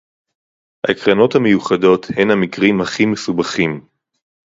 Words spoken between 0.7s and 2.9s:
הקרנות המיוחדות הן המקרים